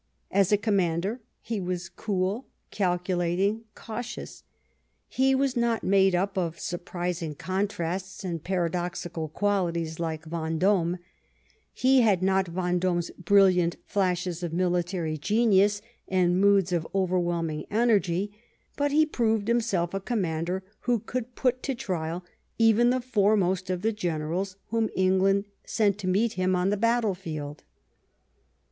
As 0.31 0.51
a 0.51 0.57
commander 0.57 1.21
he 1.41 1.59
was 1.59 1.87
cool, 1.87 2.47
calculating, 2.71 3.65
cautious; 3.75 4.41
he 5.07 5.35
was 5.35 5.55
not 5.55 5.83
made 5.83 6.15
up 6.15 6.39
of 6.39 6.59
surprising 6.59 7.35
contrasts 7.35 8.23
and 8.23 8.43
paradoxical 8.43 9.29
qualities 9.29 9.99
like 9.99 10.25
Vendome; 10.25 10.97
he 11.71 12.01
had 12.01 12.23
not 12.23 12.47
Vendome's 12.47 13.11
brilliant 13.11 13.75
flashes 13.85 14.41
of 14.41 14.51
military 14.51 15.19
genius 15.19 15.83
and 16.07 16.41
moods 16.41 16.71
of 16.73 16.87
overwhelming 16.95 17.67
energy, 17.69 18.31
but 18.75 18.91
he 18.91 19.05
proved 19.05 19.47
himself 19.47 19.93
a 19.93 19.99
commander 19.99 20.63
who 20.79 20.97
could 20.97 21.35
put 21.35 21.61
to 21.61 21.75
trial 21.75 22.25
even 22.57 22.89
the 22.89 23.01
foremost 23.01 23.69
of 23.69 23.83
the 23.83 23.93
generals 23.93 24.55
whom 24.69 24.89
England 24.95 25.45
sent 25.63 25.99
to 25.99 26.07
meet 26.07 26.33
him 26.33 26.55
on 26.55 26.71
the 26.71 26.75
battle 26.75 27.13
field. 27.13 27.61